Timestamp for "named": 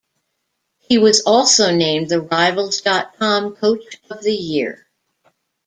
1.75-2.09